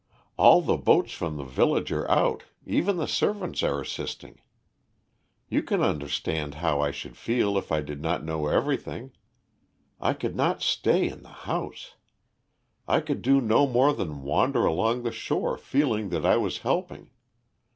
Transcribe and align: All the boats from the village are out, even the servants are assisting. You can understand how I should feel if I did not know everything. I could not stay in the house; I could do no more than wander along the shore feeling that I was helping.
All 0.35 0.63
the 0.63 0.77
boats 0.77 1.13
from 1.13 1.37
the 1.37 1.43
village 1.43 1.91
are 1.91 2.09
out, 2.09 2.45
even 2.65 2.97
the 2.97 3.05
servants 3.07 3.61
are 3.61 3.79
assisting. 3.81 4.41
You 5.47 5.61
can 5.61 5.81
understand 5.83 6.55
how 6.55 6.81
I 6.81 6.89
should 6.89 7.15
feel 7.15 7.55
if 7.55 7.71
I 7.71 7.81
did 7.81 8.01
not 8.01 8.25
know 8.25 8.47
everything. 8.47 9.11
I 9.99 10.13
could 10.13 10.35
not 10.35 10.63
stay 10.63 11.07
in 11.07 11.21
the 11.21 11.29
house; 11.45 11.93
I 12.87 12.99
could 12.99 13.21
do 13.21 13.41
no 13.41 13.67
more 13.67 13.93
than 13.93 14.23
wander 14.23 14.65
along 14.65 15.03
the 15.03 15.11
shore 15.11 15.55
feeling 15.55 16.09
that 16.09 16.25
I 16.25 16.35
was 16.35 16.57
helping. 16.65 17.11